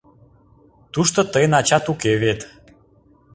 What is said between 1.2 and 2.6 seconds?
тыйын ачат уке вет.